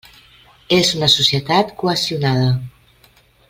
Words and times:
És 0.77 0.89
una 1.01 1.11
societat 1.17 1.75
cohesionada. 1.83 2.51